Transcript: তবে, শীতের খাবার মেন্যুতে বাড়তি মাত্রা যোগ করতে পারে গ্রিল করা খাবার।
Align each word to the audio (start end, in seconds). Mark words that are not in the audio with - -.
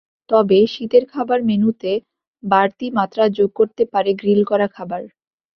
তবে, 0.29 0.59
শীতের 0.67 1.03
খাবার 1.13 1.39
মেন্যুতে 1.43 1.91
বাড়তি 2.43 2.85
মাত্রা 2.91 3.23
যোগ 3.37 3.49
করতে 3.55 3.83
পারে 3.93 4.11
গ্রিল 4.13 4.41
করা 4.43 4.67
খাবার। 4.75 5.01